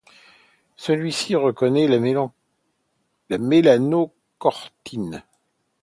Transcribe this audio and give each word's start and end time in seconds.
Celle-ci 0.77 1.35
reconnaît 1.35 1.87
la 1.87 1.99
mélanocortine. 3.37 5.21